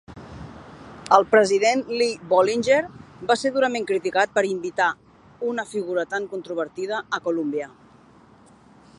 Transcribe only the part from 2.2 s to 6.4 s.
Bollinger va ser durament criticat per invitar una figura tan